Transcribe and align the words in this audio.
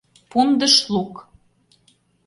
«Пундыш 0.29 0.75
лук»... 0.93 1.13